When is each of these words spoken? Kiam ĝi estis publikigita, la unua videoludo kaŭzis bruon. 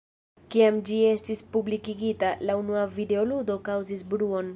Kiam 0.53 0.77
ĝi 0.87 0.95
estis 1.09 1.43
publikigita, 1.57 2.31
la 2.51 2.57
unua 2.61 2.87
videoludo 2.97 3.59
kaŭzis 3.69 4.07
bruon. 4.15 4.49